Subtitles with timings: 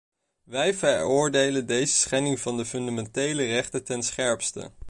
[0.43, 4.71] Wij veroordelen deze schendingen van de fundamentele rechten ten scherpste.